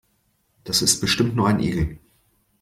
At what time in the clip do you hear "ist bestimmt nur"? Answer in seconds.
0.81-1.47